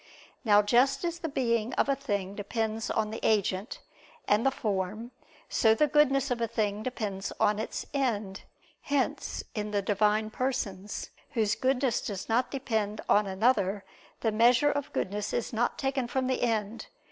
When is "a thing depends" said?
1.87-2.89, 6.41-7.31